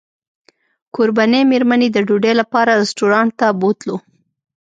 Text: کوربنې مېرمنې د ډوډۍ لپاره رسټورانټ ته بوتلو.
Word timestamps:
کوربنې 0.95 1.41
مېرمنې 1.51 1.87
د 1.91 1.97
ډوډۍ 2.07 2.33
لپاره 2.41 2.71
رسټورانټ 2.81 3.31
ته 3.39 3.47
بوتلو. 3.59 3.95